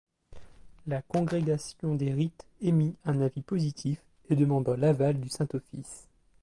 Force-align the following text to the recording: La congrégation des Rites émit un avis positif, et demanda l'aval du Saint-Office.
La 0.87 1.03
congrégation 1.03 1.93
des 1.93 2.11
Rites 2.11 2.47
émit 2.59 2.95
un 3.05 3.21
avis 3.21 3.43
positif, 3.43 4.01
et 4.31 4.35
demanda 4.35 4.75
l'aval 4.75 5.19
du 5.19 5.29
Saint-Office. 5.29 6.07